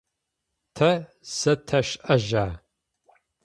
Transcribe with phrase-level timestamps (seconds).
[0.75, 0.89] Тэ
[1.37, 2.45] зэтэшӏэжьа?